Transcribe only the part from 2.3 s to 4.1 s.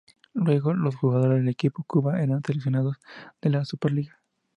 seleccionados de la Súper